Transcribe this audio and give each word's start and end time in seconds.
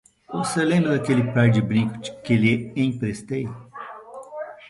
Você 0.33 0.65
lembra 0.65 0.97
daquele 0.97 1.31
par 1.31 1.51
de 1.51 1.61
brincos 1.61 2.09
que 2.23 2.35
lhe 2.35 2.73
emprestei? 2.75 3.47